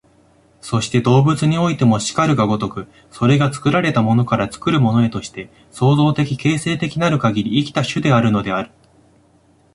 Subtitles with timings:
[0.61, 8.71] そして動物においても然るが如く、それが作られたものから作るものへとして、創造的形成的なるかぎり生きた種であるのである。